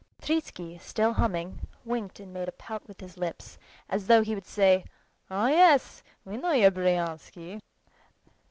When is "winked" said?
1.85-2.19